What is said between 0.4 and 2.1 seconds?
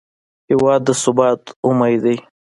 هېواد د ثبات امید